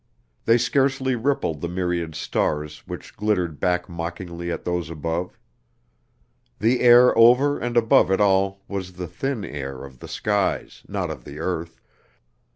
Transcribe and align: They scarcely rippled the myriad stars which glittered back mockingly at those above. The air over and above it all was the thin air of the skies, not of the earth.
They 0.45 0.57
scarcely 0.57 1.15
rippled 1.15 1.61
the 1.61 1.67
myriad 1.69 2.15
stars 2.15 2.79
which 2.87 3.15
glittered 3.15 3.59
back 3.59 3.87
mockingly 3.87 4.49
at 4.51 4.65
those 4.65 4.89
above. 4.89 5.37
The 6.57 6.79
air 6.79 7.15
over 7.15 7.59
and 7.59 7.77
above 7.77 8.09
it 8.09 8.19
all 8.19 8.63
was 8.67 8.93
the 8.93 9.05
thin 9.05 9.45
air 9.45 9.83
of 9.83 9.99
the 9.99 10.07
skies, 10.07 10.81
not 10.87 11.11
of 11.11 11.23
the 11.23 11.37
earth. 11.37 11.79